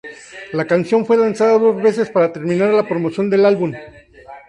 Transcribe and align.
La 0.53 0.65
canción 0.65 1.05
fue 1.05 1.15
lanzada 1.15 1.59
dos 1.59 1.79
veces 1.79 2.09
para 2.09 2.33
terminar 2.33 2.69
la 2.73 2.87
promoción 2.87 3.29
del 3.29 3.45
álbum. 3.45 3.71